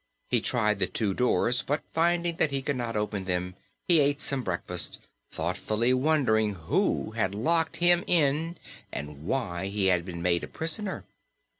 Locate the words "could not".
2.63-2.95